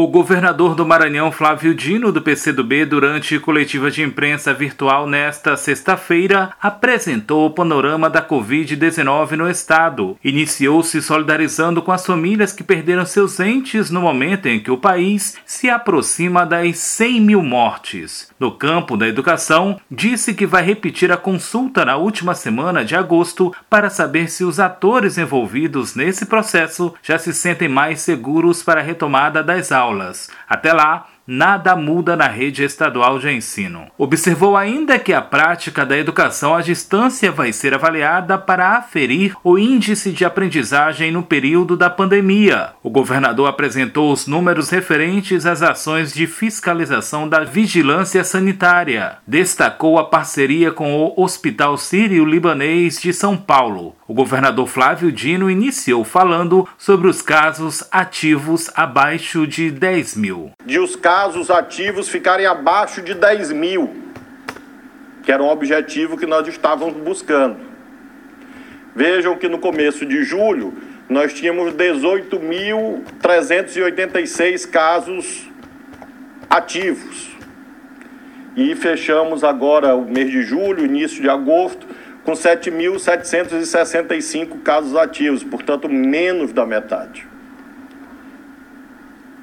O 0.00 0.06
governador 0.06 0.76
do 0.76 0.86
Maranhão, 0.86 1.32
Flávio 1.32 1.74
Dino, 1.74 2.12
do 2.12 2.22
PCdoB, 2.22 2.84
durante 2.84 3.36
coletiva 3.40 3.90
de 3.90 4.00
imprensa 4.00 4.54
virtual 4.54 5.08
nesta 5.08 5.56
sexta-feira, 5.56 6.52
apresentou 6.62 7.46
o 7.46 7.50
panorama 7.50 8.08
da 8.08 8.22
Covid-19 8.22 9.32
no 9.32 9.50
estado. 9.50 10.16
Iniciou 10.22 10.84
se 10.84 11.02
solidarizando 11.02 11.82
com 11.82 11.90
as 11.90 12.06
famílias 12.06 12.52
que 12.52 12.62
perderam 12.62 13.04
seus 13.04 13.40
entes 13.40 13.90
no 13.90 14.00
momento 14.00 14.46
em 14.46 14.60
que 14.60 14.70
o 14.70 14.78
país 14.78 15.36
se 15.44 15.68
aproxima 15.68 16.46
das 16.46 16.78
100 16.78 17.20
mil 17.20 17.42
mortes. 17.42 18.30
No 18.38 18.52
campo 18.52 18.96
da 18.96 19.08
educação, 19.08 19.80
disse 19.90 20.32
que 20.32 20.46
vai 20.46 20.62
repetir 20.62 21.10
a 21.10 21.16
consulta 21.16 21.84
na 21.84 21.96
última 21.96 22.36
semana 22.36 22.84
de 22.84 22.94
agosto 22.94 23.52
para 23.68 23.90
saber 23.90 24.30
se 24.30 24.44
os 24.44 24.60
atores 24.60 25.18
envolvidos 25.18 25.96
nesse 25.96 26.24
processo 26.24 26.94
já 27.02 27.18
se 27.18 27.34
sentem 27.34 27.68
mais 27.68 28.00
seguros 28.00 28.62
para 28.62 28.78
a 28.78 28.84
retomada 28.84 29.42
das 29.42 29.72
aulas 29.72 29.87
aulas. 29.88 30.30
Até 30.48 30.72
lá, 30.72 31.06
nada 31.30 31.76
muda 31.76 32.16
na 32.16 32.26
rede 32.26 32.64
estadual 32.64 33.18
de 33.18 33.30
ensino. 33.30 33.88
Observou 33.98 34.56
ainda 34.56 34.98
que 34.98 35.12
a 35.12 35.20
prática 35.20 35.84
da 35.84 35.98
educação 35.98 36.54
à 36.54 36.62
distância 36.62 37.30
vai 37.30 37.52
ser 37.52 37.74
avaliada 37.74 38.38
para 38.38 38.78
aferir 38.78 39.36
o 39.44 39.58
índice 39.58 40.10
de 40.10 40.24
aprendizagem 40.24 41.12
no 41.12 41.22
período 41.22 41.76
da 41.76 41.90
pandemia. 41.90 42.70
O 42.82 42.88
governador 42.88 43.46
apresentou 43.46 44.10
os 44.10 44.26
números 44.26 44.70
referentes 44.70 45.44
às 45.44 45.60
ações 45.60 46.14
de 46.14 46.26
fiscalização 46.26 47.28
da 47.28 47.44
vigilância 47.44 48.24
sanitária. 48.24 49.18
Destacou 49.26 49.98
a 49.98 50.04
parceria 50.04 50.72
com 50.72 50.94
o 50.94 51.22
Hospital 51.22 51.76
Sírio-Libanês 51.76 52.98
de 53.02 53.12
São 53.12 53.36
Paulo. 53.36 53.94
O 54.06 54.14
governador 54.14 54.66
Flávio 54.66 55.12
Dino 55.12 55.50
iniciou 55.50 56.02
falando 56.02 56.66
sobre 56.78 57.08
os 57.08 57.20
casos 57.20 57.84
ativos 57.92 58.70
abaixo 58.74 59.46
de 59.46 59.70
10 59.70 60.16
mil. 60.16 60.52
De 60.64 60.78
os 60.78 60.96
casos 60.96 61.17
casos 61.18 61.50
ativos 61.50 62.08
ficarem 62.08 62.46
abaixo 62.46 63.02
de 63.02 63.12
10 63.12 63.50
mil, 63.50 63.92
que 65.24 65.32
era 65.32 65.42
um 65.42 65.48
objetivo 65.48 66.16
que 66.16 66.26
nós 66.26 66.46
estávamos 66.46 66.96
buscando. 66.96 67.56
Vejam 68.94 69.36
que 69.36 69.48
no 69.48 69.58
começo 69.58 70.06
de 70.06 70.22
julho 70.22 70.72
nós 71.08 71.34
tínhamos 71.34 71.72
18.386 71.72 74.70
casos 74.70 75.50
ativos. 76.48 77.36
E 78.54 78.76
fechamos 78.76 79.42
agora 79.42 79.96
o 79.96 80.08
mês 80.08 80.30
de 80.30 80.42
julho, 80.42 80.84
início 80.84 81.20
de 81.20 81.28
agosto, 81.28 81.84
com 82.22 82.30
7.765 82.30 84.62
casos 84.62 84.94
ativos, 84.94 85.42
portanto, 85.42 85.88
menos 85.88 86.52
da 86.52 86.64
metade. 86.64 87.26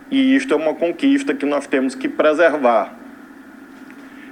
E 0.10 0.36
isto 0.36 0.54
é 0.54 0.58
uma 0.58 0.74
conquista 0.74 1.34
que 1.34 1.46
nós 1.46 1.68
temos 1.68 1.96
que 1.96 2.08
preservar. 2.08 2.94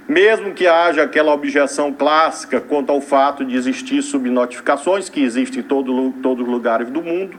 Mesmo 0.06 0.52
que 0.52 0.66
haja 0.66 1.02
aquela 1.02 1.32
objeção 1.32 1.92
clássica 1.92 2.60
quanto 2.60 2.90
ao 2.90 3.00
fato 3.00 3.44
de 3.44 3.56
existir 3.56 4.02
subnotificações, 4.02 5.08
que 5.08 5.22
existem 5.22 5.60
em 5.60 5.62
todo, 5.62 6.12
todos 6.22 6.44
os 6.44 6.50
lugares 6.50 6.90
do 6.90 7.02
mundo, 7.02 7.38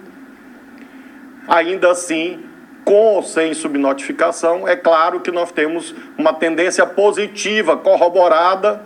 ainda 1.47 1.91
assim, 1.91 2.39
com 2.83 3.15
ou 3.15 3.23
sem 3.23 3.53
subnotificação, 3.53 4.67
é 4.67 4.75
claro 4.75 5.19
que 5.19 5.31
nós 5.31 5.51
temos 5.51 5.93
uma 6.17 6.33
tendência 6.33 6.85
positiva 6.85 7.77
corroborada 7.77 8.81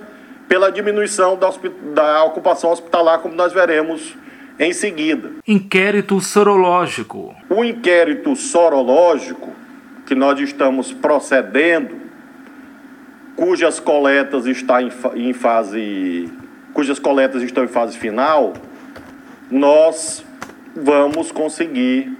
pela 0.47 0.71
diminuição 0.71 1.37
da, 1.37 1.49
da 1.93 2.23
ocupação 2.25 2.71
hospitalar, 2.71 3.19
como 3.19 3.35
nós 3.35 3.53
veremos 3.53 4.17
em 4.59 4.73
seguida. 4.73 5.31
Inquérito 5.47 6.19
sorológico. 6.19 7.33
O 7.49 7.63
inquérito 7.63 8.35
sorológico 8.35 9.55
que 10.05 10.13
nós 10.13 10.37
estamos 10.41 10.91
procedendo, 10.91 11.95
cujas 13.37 13.79
coletas 13.79 14.45
está 14.45 14.81
em, 14.81 14.91
em 15.15 15.31
fase, 15.31 16.29
cujas 16.73 16.99
coletas 16.99 17.41
estão 17.41 17.63
em 17.63 17.69
fase 17.69 17.97
final, 17.97 18.53
nós 19.49 20.25
vamos 20.75 21.31
conseguir 21.31 22.11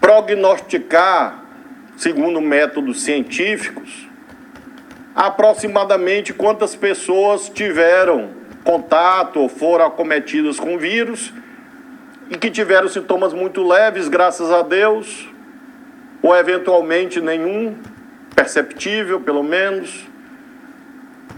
prognosticar, 0.00 1.42
segundo 1.96 2.40
métodos 2.40 3.02
científicos, 3.02 4.06
aproximadamente 5.14 6.32
quantas 6.32 6.76
pessoas 6.76 7.48
tiveram 7.48 8.35
contato 8.66 9.38
ou 9.40 9.48
foram 9.48 9.86
acometidas 9.86 10.58
com 10.58 10.76
vírus 10.76 11.32
e 12.28 12.36
que 12.36 12.50
tiveram 12.50 12.88
sintomas 12.88 13.32
muito 13.32 13.66
leves, 13.66 14.08
graças 14.08 14.50
a 14.50 14.60
Deus, 14.62 15.28
ou 16.20 16.36
eventualmente 16.36 17.20
nenhum, 17.20 17.76
perceptível 18.34 19.20
pelo 19.20 19.44
menos. 19.44 20.04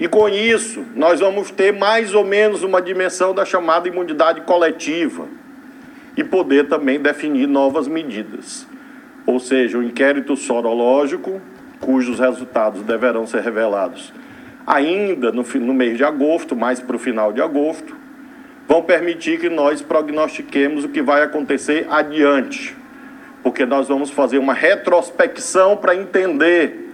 E 0.00 0.09
com 0.09 0.27
isso, 0.27 0.87
nós 0.94 1.21
vamos 1.21 1.50
ter 1.50 1.71
mais 1.72 2.15
ou 2.15 2.25
menos 2.25 2.62
uma 2.62 2.81
dimensão 2.81 3.34
da 3.34 3.45
chamada 3.45 3.87
imunidade 3.87 4.41
coletiva 4.41 5.27
e 6.16 6.25
poder 6.25 6.66
também 6.69 6.99
definir 6.99 7.47
novas 7.47 7.87
medidas. 7.87 8.66
Ou 9.27 9.39
seja, 9.39 9.77
o 9.77 9.83
inquérito 9.83 10.34
sorológico, 10.34 11.43
cujos 11.78 12.19
resultados 12.19 12.83
deverão 12.83 13.27
ser 13.27 13.43
revelados 13.43 14.15
ainda 14.69 15.33
no, 15.33 15.43
no 15.43 15.73
mês 15.73 15.97
de 15.97 16.05
agosto, 16.05 16.55
mais 16.55 16.79
para 16.79 16.95
o 16.95 16.99
final 16.99 17.33
de 17.33 17.41
agosto, 17.41 17.97
vão 18.69 18.83
permitir 18.83 19.41
que 19.41 19.49
nós 19.49 19.81
prognostiquemos 19.81 20.84
o 20.84 20.91
que 20.91 21.01
vai 21.01 21.23
acontecer 21.23 21.87
adiante, 21.89 22.77
porque 23.43 23.65
nós 23.65 23.89
vamos 23.89 24.11
fazer 24.11 24.37
uma 24.37 24.53
retrospecção 24.53 25.78
para 25.78 25.97
entender 25.97 26.87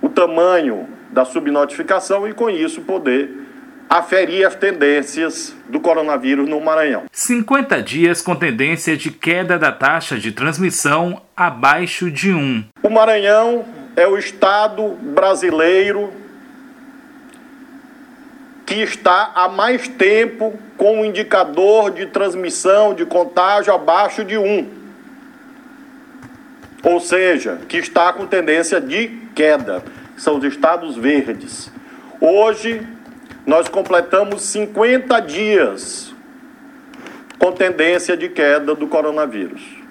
o 0.00 0.08
tamanho 0.08 0.88
da 1.10 1.26
subnotificação 1.26 2.26
e, 2.26 2.32
com 2.32 2.48
isso, 2.48 2.80
poder 2.80 3.42
aferir 3.90 4.46
as 4.46 4.54
tendências 4.54 5.54
do 5.68 5.78
coronavírus 5.78 6.48
no 6.48 6.58
Maranhão. 6.62 7.04
50 7.12 7.82
dias 7.82 8.22
com 8.22 8.34
tendência 8.34 8.96
de 8.96 9.10
queda 9.10 9.58
da 9.58 9.70
taxa 9.70 10.18
de 10.18 10.32
transmissão 10.32 11.20
abaixo 11.36 12.10
de 12.10 12.32
1. 12.32 12.64
O 12.82 12.88
Maranhão 12.88 13.66
é 13.96 14.06
o 14.06 14.16
Estado 14.16 14.88
brasileiro 14.88 16.12
que 18.64 18.76
está 18.76 19.32
há 19.34 19.48
mais 19.48 19.86
tempo 19.86 20.58
com 20.76 21.00
um 21.00 21.04
indicador 21.04 21.90
de 21.90 22.06
transmissão, 22.06 22.94
de 22.94 23.04
contágio 23.04 23.74
abaixo 23.74 24.24
de 24.24 24.38
1. 24.38 24.68
Ou 26.82 26.98
seja, 26.98 27.58
que 27.68 27.76
está 27.76 28.12
com 28.12 28.26
tendência 28.26 28.80
de 28.80 29.08
queda. 29.34 29.82
São 30.16 30.38
os 30.38 30.44
estados 30.44 30.96
verdes. 30.96 31.70
Hoje, 32.20 32.86
nós 33.44 33.68
completamos 33.68 34.42
50 34.42 35.20
dias 35.20 36.14
com 37.38 37.52
tendência 37.52 38.16
de 38.16 38.28
queda 38.28 38.74
do 38.74 38.86
coronavírus. 38.86 39.81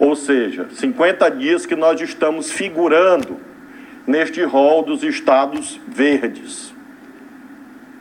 Ou 0.00 0.16
seja, 0.16 0.66
50 0.70 1.30
dias 1.32 1.66
que 1.66 1.76
nós 1.76 2.00
estamos 2.00 2.50
figurando 2.50 3.36
neste 4.06 4.42
rol 4.42 4.82
dos 4.82 5.02
estados 5.02 5.78
verdes, 5.86 6.74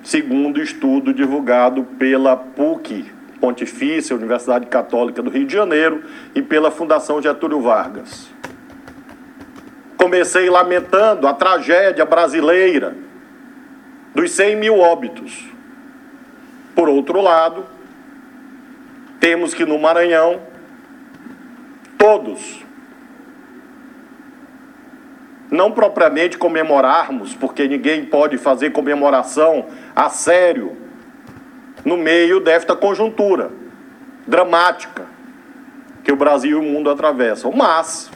segundo 0.01 0.61
estudo 0.61 1.13
divulgado 1.13 1.83
pela 1.99 2.37
PUC, 2.37 3.05
Pontifícia 3.41 4.15
Universidade 4.15 4.67
Católica 4.67 5.21
do 5.21 5.29
Rio 5.29 5.45
de 5.45 5.53
Janeiro, 5.53 6.01
e 6.33 6.41
pela 6.41 6.71
Fundação 6.71 7.21
Getúlio 7.21 7.59
Vargas. 7.59 8.29
Comecei 9.97 10.49
lamentando 10.49 11.27
a 11.27 11.33
tragédia 11.33 12.05
brasileira 12.05 12.95
dos 14.15 14.31
100 14.31 14.55
mil 14.55 14.79
óbitos. 14.79 15.49
Por 16.73 16.87
outro 16.87 17.19
lado, 17.19 17.65
temos 19.19 19.53
que 19.53 19.65
no 19.65 19.77
Maranhão 19.77 20.48
todos. 21.99 22.65
Não 25.51 25.71
propriamente 25.71 26.37
comemorarmos, 26.37 27.35
porque 27.35 27.67
ninguém 27.67 28.05
pode 28.05 28.37
fazer 28.37 28.71
comemoração 28.71 29.67
a 29.95 30.09
sério 30.09 30.77
no 31.83 31.97
meio 31.97 32.39
desta 32.39 32.75
conjuntura 32.75 33.51
dramática 34.25 35.05
que 36.03 36.11
o 36.11 36.15
Brasil 36.15 36.63
e 36.63 36.65
o 36.65 36.71
mundo 36.71 36.89
atravessam, 36.89 37.51
mas 37.51 38.09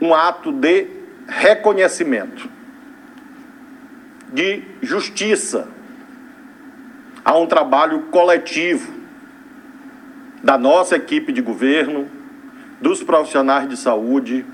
um 0.00 0.14
ato 0.14 0.52
de 0.52 0.86
reconhecimento, 1.26 2.48
de 4.32 4.62
justiça 4.82 5.68
a 7.24 7.36
um 7.36 7.46
trabalho 7.46 8.02
coletivo 8.10 8.92
da 10.42 10.58
nossa 10.58 10.96
equipe 10.96 11.32
de 11.32 11.40
governo, 11.40 12.06
dos 12.84 13.02
profissionais 13.02 13.66
de 13.66 13.78
saúde 13.78 14.44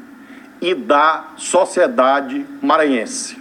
e 0.63 0.73
da 0.73 1.31
sociedade 1.37 2.47
maranhense, 2.63 3.37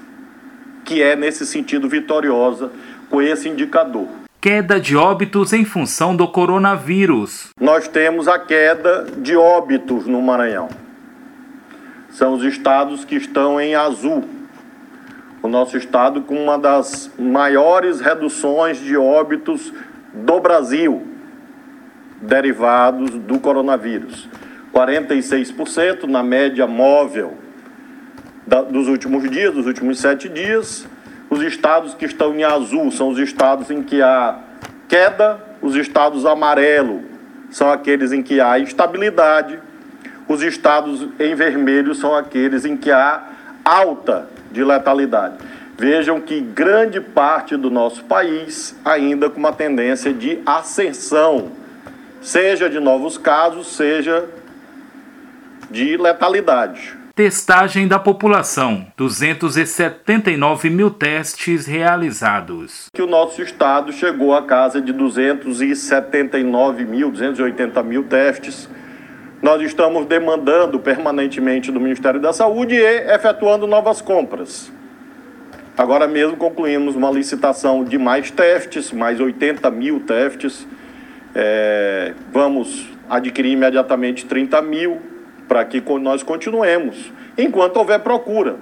que 0.83 0.99
é, 0.99 1.15
nesse 1.15 1.45
sentido, 1.45 1.87
vitoriosa 1.87 2.71
com 3.07 3.21
esse 3.21 3.47
indicador. 3.47 4.07
Queda 4.41 4.79
de 4.79 4.97
óbitos 4.97 5.53
em 5.53 5.63
função 5.63 6.15
do 6.15 6.27
coronavírus. 6.27 7.49
Nós 7.61 7.87
temos 7.87 8.27
a 8.27 8.39
queda 8.39 9.05
de 9.17 9.35
óbitos 9.35 10.07
no 10.07 10.23
Maranhão. 10.23 10.69
São 12.09 12.33
os 12.33 12.43
estados 12.43 13.05
que 13.05 13.15
estão 13.15 13.61
em 13.61 13.75
azul. 13.75 14.27
O 15.43 15.47
nosso 15.47 15.77
estado 15.77 16.21
com 16.21 16.33
uma 16.33 16.57
das 16.57 17.11
maiores 17.19 18.01
reduções 18.01 18.79
de 18.79 18.97
óbitos 18.97 19.71
do 20.11 20.39
Brasil, 20.39 21.05
derivados 22.21 23.11
do 23.11 23.39
coronavírus. 23.39 24.27
46% 24.73 26.03
na 26.03 26.23
média 26.23 26.67
móvel 26.67 27.37
da, 28.45 28.61
dos 28.61 28.87
últimos 28.87 29.29
dias, 29.29 29.53
dos 29.53 29.65
últimos 29.65 29.99
sete 29.99 30.27
dias. 30.27 30.87
Os 31.29 31.41
estados 31.41 31.93
que 31.93 32.05
estão 32.05 32.33
em 32.33 32.43
azul 32.43 32.91
são 32.91 33.09
os 33.09 33.19
estados 33.19 33.69
em 33.69 33.83
que 33.83 34.01
há 34.01 34.39
queda, 34.87 35.39
os 35.61 35.75
estados 35.75 36.25
amarelo 36.25 37.03
são 37.51 37.71
aqueles 37.71 38.11
em 38.11 38.21
que 38.21 38.39
há 38.39 38.57
estabilidade, 38.59 39.59
os 40.27 40.41
estados 40.41 41.07
em 41.19 41.33
vermelho 41.35 41.93
são 41.95 42.15
aqueles 42.15 42.65
em 42.65 42.77
que 42.77 42.91
há 42.91 43.23
alta 43.65 44.27
de 44.51 44.63
letalidade. 44.63 45.35
Vejam 45.77 46.19
que 46.19 46.41
grande 46.41 46.99
parte 46.99 47.55
do 47.55 47.69
nosso 47.69 48.03
país 48.03 48.75
ainda 48.83 49.29
com 49.29 49.39
uma 49.39 49.53
tendência 49.53 50.13
de 50.13 50.39
ascensão, 50.45 51.51
seja 52.21 52.69
de 52.69 52.79
novos 52.79 53.17
casos, 53.17 53.75
seja 53.75 54.27
de 55.69 55.97
letalidade. 55.97 56.97
Testagem 57.19 57.85
da 57.85 57.99
população: 57.99 58.87
279 58.95 60.69
mil 60.69 60.89
testes 60.89 61.65
realizados. 61.65 62.87
Que 62.93 63.01
o 63.01 63.07
nosso 63.07 63.41
estado 63.41 63.91
chegou 63.91 64.33
a 64.33 64.43
casa 64.43 64.81
de 64.81 64.93
279 64.93 66.85
mil, 66.85 67.11
280 67.11 67.83
mil 67.83 68.05
testes. 68.05 68.69
Nós 69.41 69.61
estamos 69.61 70.05
demandando 70.05 70.79
permanentemente 70.79 71.71
do 71.71 71.79
Ministério 71.79 72.21
da 72.21 72.31
Saúde 72.31 72.75
e 72.75 73.13
efetuando 73.13 73.67
novas 73.67 74.01
compras. 74.01 74.71
Agora 75.77 76.07
mesmo 76.07 76.35
concluímos 76.35 76.95
uma 76.95 77.09
licitação 77.09 77.83
de 77.83 77.97
mais 77.97 78.31
testes, 78.31 78.91
mais 78.91 79.19
80 79.19 79.69
mil 79.71 80.01
testes. 80.01 80.65
É, 81.35 82.13
vamos 82.31 82.87
adquirir 83.09 83.51
imediatamente 83.51 84.25
30 84.25 84.61
mil 84.61 85.18
para 85.49 85.65
que 85.65 85.81
nós 85.99 86.21
continuemos, 86.21 87.11
enquanto 87.35 87.77
houver 87.77 87.99
procura. 88.01 88.55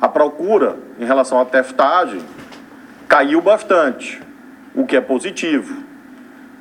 A 0.00 0.08
procura 0.08 0.76
em 1.00 1.04
relação 1.04 1.40
à 1.40 1.44
testagem 1.44 2.20
caiu 3.08 3.40
bastante, 3.40 4.22
o 4.72 4.86
que 4.86 4.96
é 4.96 5.00
positivo, 5.00 5.82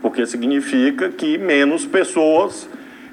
porque 0.02 0.26
significa 0.26 1.10
que 1.10 1.38
menos 1.38 1.86
pessoas 1.86 2.68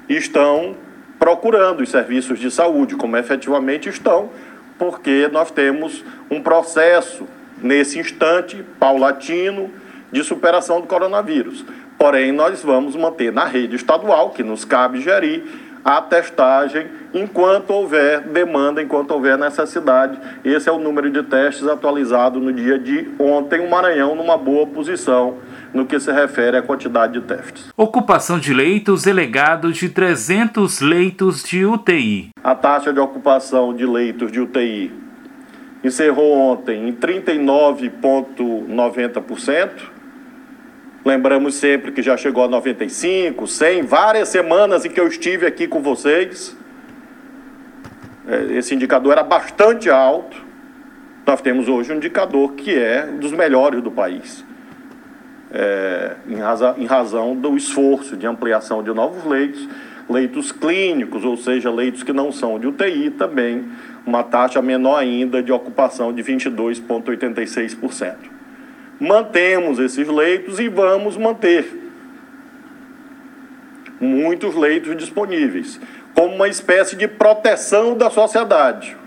estão 0.09 0.75
procurando 1.19 1.81
os 1.81 1.89
serviços 1.89 2.39
de 2.39 2.49
saúde, 2.49 2.95
como 2.95 3.15
efetivamente 3.15 3.87
estão, 3.87 4.31
porque 4.79 5.29
nós 5.31 5.51
temos 5.51 6.03
um 6.29 6.41
processo 6.41 7.27
nesse 7.61 7.99
instante 7.99 8.63
paulatino 8.79 9.69
de 10.11 10.23
superação 10.23 10.81
do 10.81 10.87
coronavírus. 10.87 11.63
Porém, 11.97 12.31
nós 12.31 12.61
vamos 12.63 12.95
manter 12.95 13.31
na 13.31 13.45
rede 13.45 13.75
estadual, 13.75 14.31
que 14.31 14.43
nos 14.43 14.65
cabe 14.65 14.99
gerir, 14.99 15.43
a 15.83 16.01
testagem 16.01 16.87
enquanto 17.13 17.71
houver 17.71 18.21
demanda, 18.21 18.81
enquanto 18.81 19.11
houver 19.11 19.37
necessidade. 19.37 20.17
Esse 20.43 20.67
é 20.69 20.71
o 20.71 20.79
número 20.79 21.11
de 21.11 21.21
testes 21.23 21.67
atualizado 21.67 22.39
no 22.39 22.53
dia 22.53 22.79
de 22.79 23.09
ontem. 23.19 23.59
O 23.59 23.69
Maranhão 23.69 24.15
numa 24.15 24.37
boa 24.37 24.65
posição 24.65 25.39
no 25.73 25.85
que 25.85 25.99
se 25.99 26.09
refere 26.11 26.55
à 26.57 26.61
quantidade 26.61 27.13
de 27.13 27.21
testes. 27.21 27.71
Ocupação 27.75 28.37
de 28.39 28.53
leitos 28.53 29.01
delegado 29.03 29.73
de 29.73 29.89
300 29.89 30.79
leitos 30.79 31.43
de 31.43 31.65
UTI. 31.65 32.29
A 32.43 32.53
taxa 32.55 32.93
de 32.93 32.99
ocupação 32.99 33.73
de 33.73 33.85
leitos 33.85 34.31
de 34.31 34.39
UTI 34.39 34.93
encerrou 35.83 36.37
ontem 36.37 36.87
em 36.87 36.93
39,90%. 36.93 39.92
Lembramos 41.05 41.55
sempre 41.55 41.91
que 41.91 42.01
já 42.01 42.15
chegou 42.15 42.45
a 42.45 42.47
95, 42.47 43.45
100, 43.45 43.83
várias 43.83 44.29
semanas 44.29 44.85
em 44.85 44.89
que 44.89 44.97
eu 44.97 45.07
estive 45.07 45.45
aqui 45.45 45.67
com 45.67 45.81
vocês. 45.81 46.55
É, 48.25 48.53
esse 48.53 48.73
indicador 48.73 49.11
era 49.11 49.23
bastante 49.23 49.89
alto. 49.89 50.41
Nós 51.27 51.41
temos 51.41 51.67
hoje 51.67 51.91
um 51.91 51.97
indicador 51.97 52.53
que 52.53 52.73
é 52.73 53.05
dos 53.05 53.33
melhores 53.33 53.81
do 53.81 53.91
país. 53.91 54.45
É, 55.51 56.15
em, 56.25 56.37
em 56.81 56.85
razão 56.85 57.35
do 57.35 57.57
esforço 57.57 58.15
de 58.15 58.25
ampliação 58.25 58.81
de 58.81 58.93
novos 58.93 59.25
leitos, 59.25 59.67
leitos 60.09 60.53
clínicos, 60.53 61.25
ou 61.25 61.35
seja, 61.35 61.69
leitos 61.69 62.01
que 62.01 62.13
não 62.13 62.31
são 62.31 62.57
de 62.57 62.65
UTI, 62.65 63.09
também 63.09 63.65
uma 64.05 64.23
taxa 64.23 64.61
menor 64.61 64.99
ainda 64.99 65.43
de 65.43 65.51
ocupação 65.51 66.13
de 66.13 66.23
22,86% 66.23 68.32
mantemos 68.99 69.79
esses 69.79 70.07
leitos 70.07 70.59
e 70.59 70.67
vamos 70.69 71.17
manter 71.17 71.81
muitos 73.99 74.55
leitos 74.55 74.95
disponíveis, 74.97 75.79
como 76.13 76.35
uma 76.35 76.47
espécie 76.47 76.95
de 76.95 77.07
proteção 77.07 77.95
da 77.97 78.09
sociedade. 78.09 78.97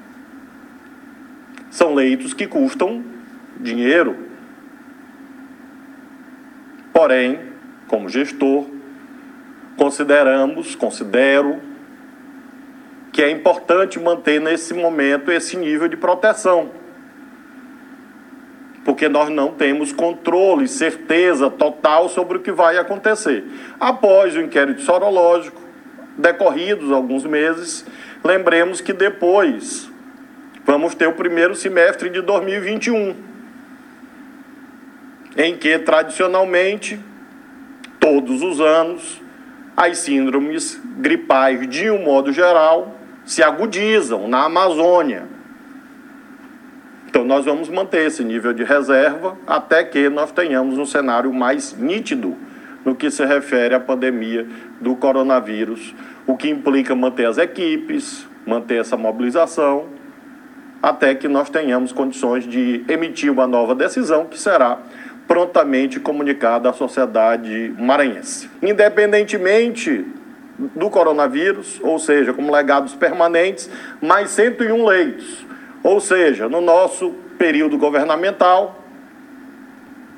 São 1.71 1.95
leitos 1.95 2.33
que 2.33 2.47
custam 2.47 3.05
dinheiro. 3.61 4.17
Porém, 6.93 7.41
como 7.87 8.09
gestor, 8.09 8.67
consideramos, 9.77 10.75
considero 10.75 11.61
que 13.13 13.23
é 13.23 13.31
importante 13.31 13.99
manter 13.99 14.41
nesse 14.41 14.73
momento 14.73 15.31
esse 15.31 15.57
nível 15.57 15.89
de 15.89 15.97
proteção 15.97 16.71
porque 18.97 19.11
nós 19.11 19.29
não 19.29 19.53
temos 19.53 19.93
controle, 19.93 20.67
certeza 20.67 21.51
total 21.51 22.09
sobre 22.09 22.39
o 22.39 22.41
que 22.41 22.51
vai 22.51 22.79
acontecer. 22.79 23.45
Após 23.79 24.35
o 24.35 24.41
inquérito 24.41 24.81
sorológico, 24.81 25.61
decorridos 26.17 26.91
alguns 26.91 27.23
meses, 27.25 27.85
lembremos 28.25 28.81
que 28.81 28.95
depois 28.95 29.91
vamos 30.65 30.95
ter 30.95 31.07
o 31.07 31.13
primeiro 31.13 31.55
semestre 31.55 32.09
de 32.09 32.23
2021, 32.23 33.15
em 35.37 35.55
que 35.59 35.79
tradicionalmente, 35.79 36.99
todos 38.01 38.41
os 38.41 38.63
anos, 38.63 39.21
as 39.77 39.99
síndromes 39.99 40.81
gripais, 40.97 41.69
de 41.69 41.91
um 41.91 42.03
modo 42.03 42.33
geral, 42.33 42.99
se 43.27 43.43
agudizam 43.43 44.27
na 44.27 44.47
Amazônia 44.47 45.36
então, 47.17 47.25
nós 47.25 47.47
vamos 47.47 47.71
manter 47.71 48.05
esse 48.05 48.23
nível 48.23 48.53
de 48.53 48.63
reserva 48.63 49.39
até 49.47 49.83
que 49.83 50.11
nós 50.11 50.31
tenhamos 50.31 50.77
um 50.77 50.85
cenário 50.85 51.33
mais 51.33 51.75
nítido 51.75 52.37
no 52.85 52.95
que 52.95 53.11
se 53.11 53.25
refere 53.25 53.75
à 53.75 53.81
pandemia 53.81 54.47
do 54.83 54.95
coronavírus, 54.95 55.95
o 56.27 56.37
que 56.37 56.51
implica 56.51 56.95
manter 56.95 57.25
as 57.25 57.39
equipes, 57.39 58.29
manter 58.45 58.81
essa 58.81 58.99
mobilização, 58.99 59.87
até 60.83 61.15
que 61.15 61.27
nós 61.27 61.49
tenhamos 61.49 61.91
condições 61.91 62.47
de 62.47 62.85
emitir 62.87 63.33
uma 63.33 63.47
nova 63.47 63.75
decisão 63.75 64.27
que 64.27 64.39
será 64.39 64.79
prontamente 65.27 65.99
comunicada 65.99 66.69
à 66.69 66.73
sociedade 66.75 67.75
maranhense. 67.79 68.51
Independentemente 68.61 70.05
do 70.59 70.91
coronavírus, 70.91 71.81
ou 71.83 71.99
seja, 71.99 72.35
como 72.35 72.53
legados 72.53 72.95
permanentes, 72.95 73.71
mais 74.03 74.29
101 74.33 74.85
leitos 74.85 75.46
ou 75.87 76.01
seja, 76.01 76.49
no 76.49 76.61
nosso 76.61 77.15
período 77.39 77.79
governamental, 77.79 78.83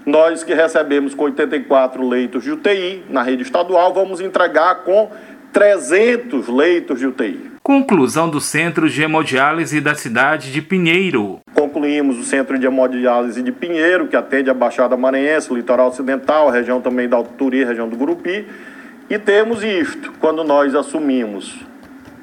nós 0.07 0.43
que 0.43 0.55
recebemos 0.55 1.15
com 1.15 1.25
84 1.25 2.09
leitos 2.09 2.43
de 2.43 2.53
UTI 2.53 3.05
na 3.11 3.23
rede 3.23 3.43
estadual, 3.43 3.93
vamos 3.93 4.19
entregar 4.23 4.77
com 4.77 5.11
300 5.53 6.49
leitos 6.49 6.99
de 6.99 7.07
UTI. 7.07 7.51
Conclusão 7.63 8.31
do 8.31 8.41
Centro 8.41 8.89
de 8.89 9.03
Hemodiálise 9.03 9.79
da 9.79 9.95
cidade 9.95 10.51
de 10.51 10.63
Pinheiro. 10.63 11.41
Concluímos 11.53 12.19
o 12.19 12.25
Centro 12.25 12.59
de 12.59 12.65
Hemodiálise 12.65 13.43
de 13.43 13.53
Pinheiro, 13.53 14.09
que 14.09 14.17
atende 14.17 14.49
a 14.49 14.55
Baixada 14.55 14.97
Maranhense, 14.97 15.53
o 15.53 15.57
Litoral 15.57 15.89
Ocidental, 15.89 16.49
a 16.49 16.53
região 16.53 16.81
também 16.81 17.07
da 17.07 17.19
Alturi, 17.19 17.63
região 17.63 17.87
do 17.87 17.95
Gurupi. 17.95 18.47
E 19.11 19.19
temos 19.19 19.63
isto, 19.63 20.15
quando 20.19 20.43
nós 20.43 20.75
assumimos 20.75 21.68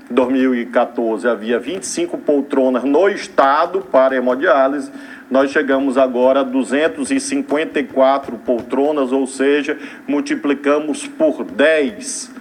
2014 0.10 1.28
havia 1.28 1.60
25 1.60 2.18
poltronas 2.20 2.84
no 2.84 3.10
estado 3.10 3.82
para 3.82 4.16
hemodiálise. 4.16 4.92
Nós 5.30 5.52
chegamos 5.52 5.98
agora 5.98 6.42
a 6.42 6.44
254 6.44 8.38
poltronas, 8.38 9.12
ou 9.12 9.26
seja, 9.26 9.78
multiplicamos 10.08 11.08
por 11.08 11.44
10 11.44 12.32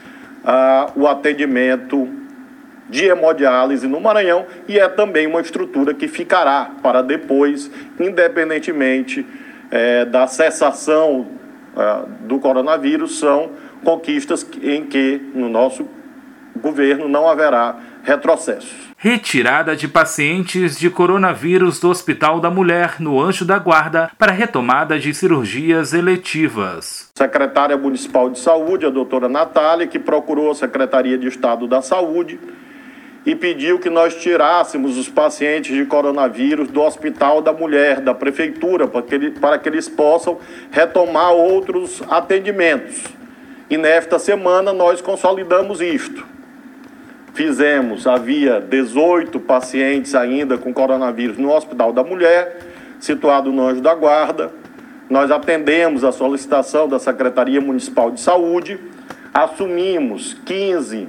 ah, 0.44 0.90
o 0.94 1.06
atendimento 1.06 2.08
de 2.88 3.06
hemodiálise 3.06 3.86
no 3.86 4.00
Maranhão 4.00 4.44
e 4.68 4.78
é 4.78 4.88
também 4.88 5.26
uma 5.26 5.40
estrutura 5.40 5.94
que 5.94 6.06
ficará 6.06 6.70
para 6.82 7.02
depois, 7.02 7.70
independentemente 7.98 9.26
é, 9.70 10.04
da 10.04 10.26
cessação 10.26 11.26
é, 11.76 12.02
do 12.20 12.38
coronavírus 12.38 13.18
são 13.18 13.50
conquistas 13.82 14.46
em 14.62 14.84
que, 14.84 15.20
no 15.34 15.48
nosso 15.48 15.86
governo, 16.64 17.08
não 17.08 17.28
haverá 17.28 17.76
retrocessos. 18.02 18.72
Retirada 18.96 19.76
de 19.76 19.86
pacientes 19.86 20.78
de 20.78 20.88
coronavírus 20.88 21.78
do 21.78 21.90
Hospital 21.90 22.40
da 22.40 22.50
Mulher, 22.50 22.96
no 22.98 23.20
Anjo 23.20 23.44
da 23.44 23.58
Guarda, 23.58 24.10
para 24.18 24.32
retomada 24.32 24.98
de 24.98 25.12
cirurgias 25.12 25.92
eletivas. 25.92 27.10
Secretária 27.14 27.76
Municipal 27.76 28.30
de 28.30 28.38
Saúde, 28.38 28.86
a 28.86 28.90
doutora 28.90 29.28
Natália, 29.28 29.86
que 29.86 29.98
procurou 29.98 30.50
a 30.50 30.54
Secretaria 30.54 31.18
de 31.18 31.28
Estado 31.28 31.68
da 31.68 31.82
Saúde 31.82 32.40
e 33.26 33.34
pediu 33.34 33.78
que 33.78 33.90
nós 33.90 34.14
tirássemos 34.14 34.96
os 34.96 35.08
pacientes 35.08 35.74
de 35.74 35.84
coronavírus 35.84 36.68
do 36.68 36.80
Hospital 36.80 37.42
da 37.42 37.52
Mulher, 37.52 38.00
da 38.00 38.14
Prefeitura, 38.14 38.86
para 38.86 39.02
que, 39.02 39.30
para 39.32 39.58
que 39.58 39.68
eles 39.68 39.88
possam 39.88 40.38
retomar 40.70 41.32
outros 41.32 42.02
atendimentos. 42.08 43.04
E 43.68 43.76
nesta 43.76 44.18
semana 44.18 44.72
nós 44.72 45.00
consolidamos 45.00 45.80
isto. 45.80 46.33
Fizemos, 47.34 48.06
havia 48.06 48.60
18 48.60 49.40
pacientes 49.40 50.14
ainda 50.14 50.56
com 50.56 50.72
coronavírus 50.72 51.36
no 51.36 51.50
Hospital 51.50 51.92
da 51.92 52.04
Mulher, 52.04 52.60
situado 53.00 53.50
no 53.50 53.66
Anjo 53.66 53.80
da 53.80 53.92
Guarda. 53.92 54.52
Nós 55.10 55.32
atendemos 55.32 56.04
a 56.04 56.12
solicitação 56.12 56.88
da 56.88 57.00
Secretaria 57.00 57.60
Municipal 57.60 58.12
de 58.12 58.20
Saúde, 58.20 58.78
assumimos 59.32 60.34
15 60.46 61.08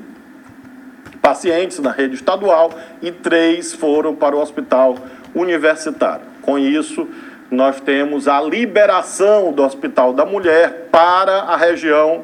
pacientes 1.22 1.78
na 1.78 1.92
rede 1.92 2.16
estadual 2.16 2.72
e 3.04 3.12
três 3.12 3.74
foram 3.74 4.16
para 4.16 4.36
o 4.36 4.42
hospital 4.42 4.98
universitário. 5.36 6.26
Com 6.42 6.58
isso, 6.58 7.08
nós 7.52 7.80
temos 7.80 8.28
a 8.28 8.42
liberação 8.42 9.52
do 9.52 9.64
Hospital 9.64 10.12
da 10.12 10.26
Mulher 10.26 10.88
para 10.92 11.42
a 11.42 11.56
região 11.56 12.24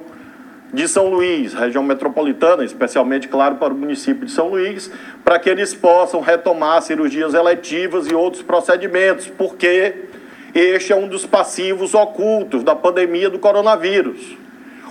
de 0.74 0.88
São 0.88 1.08
Luís, 1.08 1.54
região 1.54 1.84
metropolitana, 1.84 2.64
especialmente, 2.64 3.28
claro, 3.28 3.56
para 3.56 3.74
o 3.74 3.78
município 3.78 4.26
de 4.26 4.32
São 4.32 4.50
Luís, 4.50 4.92
para 5.24 5.38
que 5.38 5.50
eles 5.50 5.74
possam 5.74 6.22
retomar 6.22 6.82
cirurgias 6.82 7.34
eletivas 7.34 8.08
e 8.08 8.14
outros 8.14 8.42
procedimentos, 8.42 9.28
porque 9.28 9.96
este 10.56 10.94
é 10.94 10.96
um 10.96 11.08
dos 11.08 11.26
passivos 11.26 11.94
ocultos 11.94 12.64
da 12.64 12.76
pandemia 12.76 13.30
do 13.30 13.40
coronavírus 13.40 14.42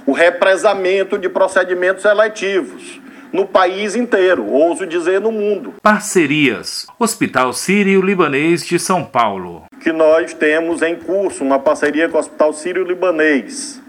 o 0.07 0.13
represamento 0.13 1.19
de 1.19 1.29
procedimentos 1.29 2.05
eletivos 2.05 3.01
no 3.33 3.47
país 3.47 3.95
inteiro, 3.95 4.45
ouso 4.45 4.85
dizer 4.85 5.21
no 5.21 5.31
mundo. 5.31 5.75
Parcerias. 5.81 6.87
Hospital 6.99 7.53
Sírio-Libanês 7.53 8.67
de 8.67 8.77
São 8.77 9.05
Paulo. 9.05 9.67
Que 9.81 9.93
nós 9.93 10.35
temos 10.35 10.83
em 10.83 10.97
curso 10.97 11.45
uma 11.45 11.61
parceria 11.61 12.09
com 12.09 12.17
o 12.17 12.21
Hospital 12.21 12.53
Sírio-Libanês, 12.53 13.80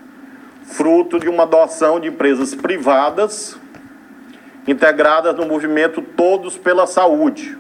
fruto 0.72 1.20
de 1.20 1.28
uma 1.28 1.46
doação 1.46 2.00
de 2.00 2.08
empresas 2.08 2.56
privadas 2.56 3.58
integradas 4.68 5.36
no 5.36 5.46
movimento 5.46 6.02
Todos 6.02 6.58
pela 6.58 6.88
Saúde. 6.88 7.58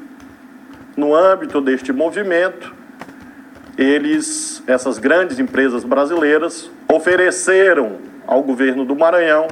No 0.95 1.13
âmbito 1.15 1.59
deste 1.61 1.91
movimento, 1.91 2.73
eles, 3.77 4.63
essas 4.67 4.97
grandes 4.97 5.39
empresas 5.39 5.83
brasileiras, 5.83 6.69
ofereceram 6.87 7.97
ao 8.27 8.41
governo 8.43 8.85
do 8.85 8.95
Maranhão 8.95 9.47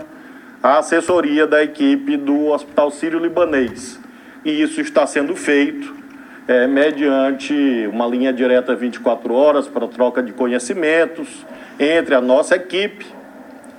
a 0.62 0.78
assessoria 0.80 1.48
da 1.48 1.64
equipe 1.64 2.18
do 2.18 2.48
Hospital 2.48 2.92
Sírio-Libanês. 2.92 4.00
E 4.44 4.62
isso 4.62 4.80
está 4.80 5.08
sendo 5.08 5.36
feito 5.36 5.96
é, 6.48 6.68
mediante 6.68 7.90
uma 7.92 8.06
linha 8.06 8.32
direta 8.32 8.76
24 8.76 9.34
horas 9.34 9.68
para 9.68 9.88
troca 9.88 10.22
de 10.22 10.34
conhecimentos 10.34 11.46
entre 11.80 12.14
a 12.14 12.22
nossa 12.22 12.56
equipe 12.56 13.19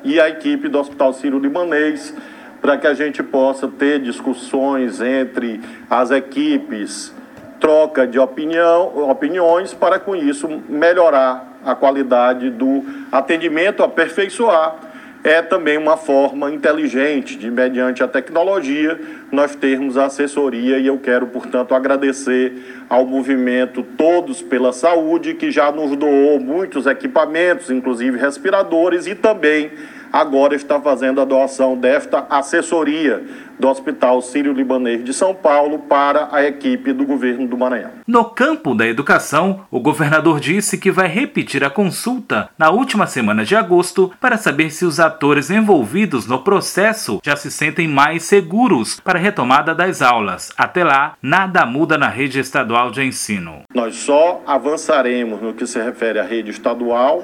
e 0.05 0.21
a 0.21 0.29
equipe 0.29 0.69
do 0.69 0.79
Hospital 0.79 1.13
Sírio-Libanês, 1.13 2.15
para 2.61 2.77
que 2.77 2.87
a 2.87 2.95
gente 2.95 3.23
possa 3.23 3.69
ter 3.69 4.01
discussões 4.01 5.01
entre 5.01 5.61
as 5.89 6.11
equipes, 6.11 7.15
troca 7.59 8.07
de 8.07 8.19
opinião, 8.19 9.11
opiniões, 9.11 9.73
para 9.73 9.99
com 9.99 10.15
isso 10.15 10.49
melhorar 10.69 11.59
a 11.65 11.75
qualidade 11.75 12.51
do 12.51 12.85
atendimento, 13.13 13.83
aperfeiçoar 13.83 14.90
é 15.23 15.43
também 15.43 15.77
uma 15.77 15.97
forma 15.97 16.51
inteligente 16.51 17.37
de, 17.37 17.51
mediante 17.51 18.03
a 18.03 18.09
tecnologia, 18.09 18.99
nós 19.31 19.55
termos 19.55 19.99
a 19.99 20.07
assessoria. 20.07 20.79
E 20.79 20.87
eu 20.87 20.99
quero, 20.99 21.27
portanto, 21.27 21.75
agradecer 21.75 22.83
ao 22.89 23.07
movimento 23.07 23.83
Todos 23.83 24.41
pela 24.41 24.73
Saúde, 24.73 25.35
que 25.35 25.51
já 25.51 25.71
nos 25.71 25.95
doou 25.97 26.41
muitos 26.41 26.87
equipamentos, 26.87 27.71
inclusive 27.71 28.19
respiradores, 28.19 29.07
e 29.07 29.15
também 29.15 29.71
agora 30.13 30.55
está 30.55 30.81
fazendo 30.81 31.21
a 31.21 31.25
doação 31.25 31.77
desta 31.77 32.27
assessoria 32.29 33.23
do 33.59 33.69
Hospital 33.69 34.23
Sírio-Libanês 34.23 35.05
de 35.05 35.13
São 35.13 35.35
Paulo 35.35 35.81
para 35.81 36.29
a 36.33 36.45
equipe 36.45 36.93
do 36.93 37.05
governo 37.05 37.47
do 37.47 37.59
Maranhão. 37.59 37.91
No 38.07 38.25
campo 38.25 38.75
da 38.75 38.87
educação, 38.87 39.67
o 39.71 39.79
governador 39.81 40.41
disse 40.41 40.79
que 40.79 40.91
vai 40.91 41.07
repetir 41.07 41.63
a 41.63 41.71
consulta 41.71 42.49
na 42.59 42.71
última 42.71 43.07
semana 43.07 43.45
de 43.45 43.55
agosto 43.55 44.11
para 44.19 44.39
saber 44.39 44.71
se 44.71 44.85
os 44.85 44.99
atores 44.99 45.51
envolvidos 45.51 46.27
no 46.27 46.43
processo 46.43 47.21
já 47.23 47.37
se 47.37 47.51
sentem 47.51 47.87
mais 47.87 48.25
seguros 48.25 48.99
para 49.01 49.19
a 49.19 49.23
retomada 49.23 49.75
das 49.75 50.01
aulas. 50.01 50.51
Até 50.57 50.83
lá, 50.83 51.15
nada 51.23 51.67
muda 51.67 51.99
na 51.99 52.09
rede 52.09 52.41
estadual 52.41 52.91
de 52.91 53.03
ensino. 53.03 53.63
Nós 53.75 53.97
só 53.97 54.43
avançaremos 54.47 55.41
no 55.43 55.53
que 55.53 55.67
se 55.67 55.79
refere 55.79 56.19
à 56.19 56.25
rede 56.25 56.51
estadual 56.51 57.23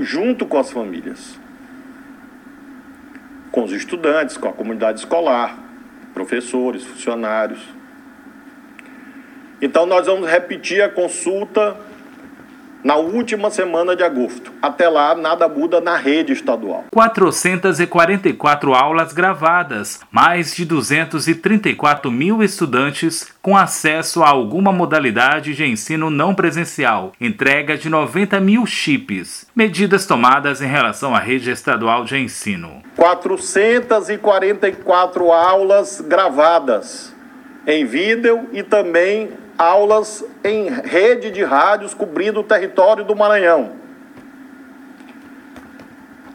junto 0.00 0.46
com 0.46 0.58
as 0.58 0.70
famílias 0.70 1.37
com 3.58 3.64
os 3.64 3.72
estudantes, 3.72 4.36
com 4.36 4.48
a 4.48 4.52
comunidade 4.52 5.00
escolar, 5.00 5.58
professores, 6.14 6.84
funcionários. 6.84 7.58
Então, 9.60 9.84
nós 9.84 10.06
vamos 10.06 10.30
repetir 10.30 10.80
a 10.80 10.88
consulta 10.88 11.76
na 12.82 12.96
última 12.96 13.50
semana 13.50 13.94
de 13.96 14.02
agosto. 14.02 14.50
Até 14.62 14.88
lá, 14.88 15.14
nada 15.14 15.46
muda 15.48 15.80
na 15.80 15.96
rede 15.96 16.32
estadual. 16.32 16.86
444 16.92 18.74
aulas 18.74 19.12
gravadas, 19.12 20.00
mais 20.10 20.52
de 20.54 20.64
234 20.64 22.10
mil 22.10 22.42
estudantes 22.42 23.28
com 23.42 23.54
acesso 23.56 24.22
a 24.22 24.28
alguma 24.28 24.72
modalidade 24.72 25.54
de 25.54 25.64
ensino 25.64 26.10
não 26.10 26.34
presencial, 26.34 27.12
entrega 27.20 27.76
de 27.76 27.88
90 27.88 28.40
mil 28.40 28.66
chips, 28.66 29.46
medidas 29.54 30.06
tomadas 30.06 30.60
em 30.60 30.66
relação 30.66 31.14
à 31.14 31.18
rede 31.18 31.50
estadual 31.50 32.04
de 32.04 32.18
ensino. 32.18 32.82
444 32.96 35.32
aulas 35.32 36.00
gravadas 36.00 37.14
em 37.66 37.84
vídeo 37.84 38.48
e 38.52 38.62
também 38.62 39.30
aulas 39.58 40.24
em 40.44 40.70
rede 40.70 41.32
de 41.32 41.42
rádios 41.42 41.92
cobrindo 41.92 42.38
o 42.40 42.44
território 42.44 43.04
do 43.04 43.16
Maranhão. 43.16 43.72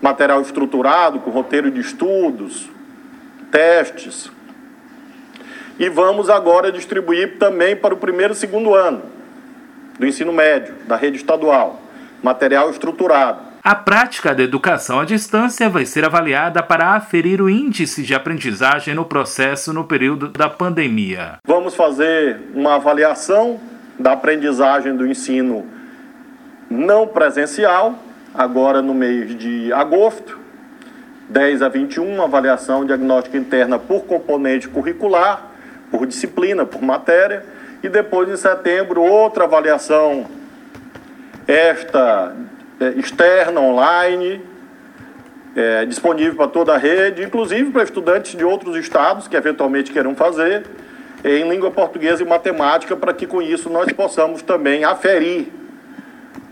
material 0.00 0.40
estruturado, 0.42 1.18
com 1.20 1.30
roteiro 1.30 1.70
de 1.70 1.80
estudos, 1.80 2.68
testes. 3.50 4.30
E 5.78 5.88
vamos 5.88 6.30
agora 6.30 6.70
distribuir 6.70 7.36
também 7.38 7.74
para 7.74 7.94
o 7.94 7.96
primeiro 7.96 8.32
e 8.32 8.36
segundo 8.36 8.74
ano 8.74 9.02
do 9.98 10.06
ensino 10.06 10.32
médio, 10.32 10.74
da 10.86 10.96
rede 10.96 11.16
estadual, 11.16 11.80
material 12.22 12.70
estruturado. 12.70 13.54
A 13.62 13.74
prática 13.74 14.34
da 14.34 14.42
educação 14.42 15.00
à 15.00 15.04
distância 15.04 15.70
vai 15.70 15.86
ser 15.86 16.04
avaliada 16.04 16.62
para 16.62 16.90
aferir 16.90 17.40
o 17.40 17.48
índice 17.48 18.02
de 18.02 18.14
aprendizagem 18.14 18.94
no 18.94 19.04
processo 19.04 19.72
no 19.72 19.84
período 19.84 20.28
da 20.28 20.50
pandemia. 20.50 21.38
Vamos 21.46 21.74
fazer 21.74 22.40
uma 22.54 22.74
avaliação 22.74 23.58
da 23.98 24.12
aprendizagem 24.12 24.94
do 24.94 25.06
ensino 25.06 25.66
não 26.68 27.06
presencial 27.06 27.98
agora 28.34 28.82
no 28.82 28.92
mês 28.92 29.34
de 29.38 29.72
agosto, 29.72 30.38
10 31.28 31.62
a 31.62 31.68
21, 31.68 32.20
avaliação 32.22 32.84
diagnóstica 32.84 33.38
interna 33.38 33.78
por 33.78 34.04
componente 34.04 34.68
curricular, 34.68 35.53
por 35.94 36.08
disciplina, 36.08 36.66
por 36.66 36.82
matéria, 36.82 37.44
e 37.80 37.88
depois 37.88 38.28
em 38.28 38.36
setembro 38.36 39.00
outra 39.00 39.44
avaliação 39.44 40.26
esta 41.46 42.34
é, 42.80 42.88
externa, 42.98 43.60
online, 43.60 44.42
é, 45.54 45.84
disponível 45.84 46.34
para 46.34 46.48
toda 46.48 46.74
a 46.74 46.76
rede, 46.76 47.22
inclusive 47.22 47.70
para 47.70 47.84
estudantes 47.84 48.34
de 48.34 48.44
outros 48.44 48.76
estados 48.76 49.28
que 49.28 49.36
eventualmente 49.36 49.92
queiram 49.92 50.16
fazer, 50.16 50.64
em 51.24 51.48
língua 51.48 51.70
portuguesa 51.70 52.24
e 52.24 52.26
matemática, 52.26 52.96
para 52.96 53.14
que 53.14 53.24
com 53.24 53.40
isso 53.40 53.70
nós 53.70 53.92
possamos 53.92 54.42
também 54.42 54.82
aferir 54.82 55.46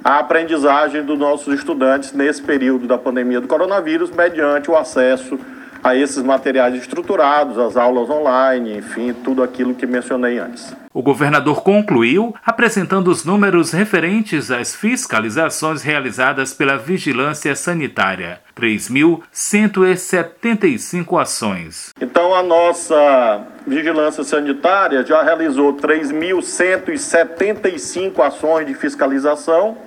a 0.05 0.21
aprendizagem 0.21 1.03
dos 1.03 1.19
nossos 1.19 1.53
estudantes 1.53 2.13
nesse 2.13 2.41
período 2.41 2.87
da 2.87 2.97
pandemia 2.97 3.41
do 3.41 3.49
coronavírus, 3.49 4.09
mediante 4.13 4.71
o 4.71 4.77
acesso 4.77 5.37
a 5.83 5.97
esses 5.97 6.23
materiais 6.23 6.75
estruturados, 6.75 7.59
as 7.59 7.77
aulas 7.77 8.09
online, 8.09 8.79
enfim, 8.79 9.13
tudo 9.13 9.43
aquilo 9.43 9.75
que 9.75 9.87
mencionei 9.87 10.39
antes. 10.39 10.75
O 10.95 11.03
governador 11.03 11.63
concluiu 11.63 12.35
apresentando 12.45 13.09
os 13.09 13.25
números 13.25 13.73
referentes 13.73 14.51
às 14.51 14.77
fiscalizações 14.77 15.83
realizadas 15.83 16.53
pela 16.53 16.77
Vigilância 16.77 17.57
Sanitária. 17.57 18.41
3.175 18.55 21.19
ações. 21.21 21.95
Então, 22.01 22.35
a 22.35 22.43
nossa 22.43 23.41
Vigilância 23.67 24.23
Sanitária 24.23 25.03
já 25.05 25.23
realizou 25.23 25.73
3.175 25.75 28.21
ações 28.21 28.67
de 28.67 28.75
fiscalização 28.75 29.79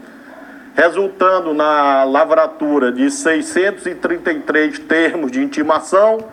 resultando 0.75 1.53
na 1.53 2.03
lavratura 2.03 2.91
de 2.91 3.10
633 3.10 4.77
termos 4.79 5.32
de 5.32 5.41
intimação 5.41 6.25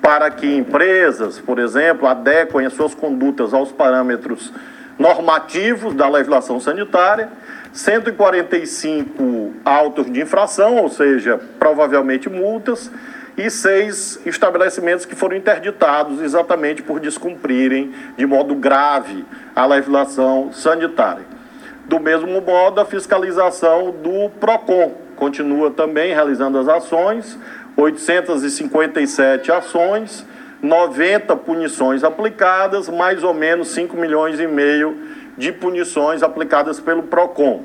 para 0.00 0.30
que 0.30 0.56
empresas, 0.56 1.38
por 1.38 1.58
exemplo, 1.58 2.08
adequem 2.08 2.64
as 2.64 2.72
suas 2.72 2.94
condutas 2.94 3.52
aos 3.52 3.70
parâmetros 3.70 4.50
normativos 4.98 5.94
da 5.94 6.08
legislação 6.08 6.58
sanitária, 6.58 7.28
145 7.72 9.52
autos 9.64 10.10
de 10.10 10.22
infração, 10.22 10.76
ou 10.76 10.88
seja, 10.88 11.38
provavelmente 11.58 12.28
multas, 12.28 12.90
e 13.36 13.48
seis 13.48 14.20
estabelecimentos 14.26 15.06
que 15.06 15.14
foram 15.14 15.36
interditados 15.36 16.20
exatamente 16.20 16.82
por 16.82 17.00
descumprirem 17.00 17.94
de 18.16 18.26
modo 18.26 18.54
grave 18.54 19.24
a 19.54 19.64
legislação 19.64 20.52
sanitária. 20.52 21.39
Do 21.90 21.98
mesmo 21.98 22.40
modo, 22.40 22.80
a 22.80 22.84
fiscalização 22.84 23.90
do 23.90 24.30
PROCON 24.38 24.94
continua 25.16 25.72
também 25.72 26.14
realizando 26.14 26.56
as 26.56 26.68
ações, 26.68 27.36
857 27.76 29.50
ações, 29.50 30.24
90 30.62 31.34
punições 31.34 32.04
aplicadas, 32.04 32.88
mais 32.88 33.24
ou 33.24 33.34
menos 33.34 33.72
5 33.72 33.96
milhões 33.96 34.38
e 34.38 34.46
meio 34.46 34.96
de 35.36 35.50
punições 35.50 36.22
aplicadas 36.22 36.78
pelo 36.78 37.02
PROCON. 37.02 37.64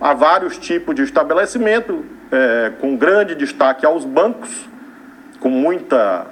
Há 0.00 0.12
vários 0.12 0.58
tipos 0.58 0.92
de 0.96 1.02
estabelecimento, 1.04 2.04
é, 2.32 2.72
com 2.80 2.96
grande 2.96 3.36
destaque 3.36 3.86
aos 3.86 4.04
bancos, 4.04 4.68
com 5.38 5.50
muita 5.50 6.26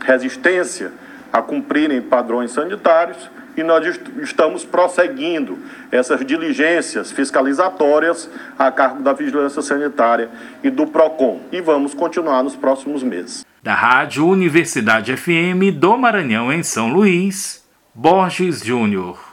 resistência 0.00 0.92
a 1.30 1.42
cumprirem 1.42 2.00
padrões 2.00 2.52
sanitários, 2.52 3.33
e 3.56 3.62
nós 3.62 3.98
estamos 4.22 4.64
prosseguindo 4.64 5.58
essas 5.90 6.24
diligências 6.24 7.12
fiscalizatórias 7.12 8.28
a 8.58 8.70
cargo 8.70 9.02
da 9.02 9.12
Vigilância 9.12 9.62
Sanitária 9.62 10.28
e 10.62 10.70
do 10.70 10.86
PROCON. 10.86 11.40
E 11.52 11.60
vamos 11.60 11.94
continuar 11.94 12.42
nos 12.42 12.56
próximos 12.56 13.02
meses. 13.02 13.44
Da 13.62 13.74
Rádio 13.74 14.26
Universidade 14.26 15.16
FM 15.16 15.72
do 15.74 15.96
Maranhão, 15.96 16.52
em 16.52 16.62
São 16.62 16.88
Luís, 16.88 17.64
Borges 17.94 18.62
Júnior. 18.62 19.32